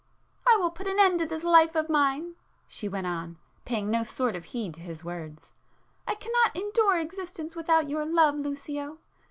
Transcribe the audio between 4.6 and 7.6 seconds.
to his words—"I cannot endure existence